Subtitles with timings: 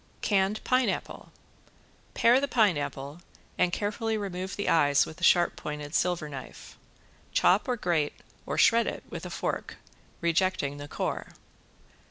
[0.23, 1.31] ~CANNED PINEAPPLE~
[2.15, 3.21] Pare the pineapple
[3.59, 6.75] and carefully remove the eyes with a sharp pointed silver knife.
[7.33, 9.75] Chop or grate or shred it with a fork,
[10.19, 11.33] rejecting the core.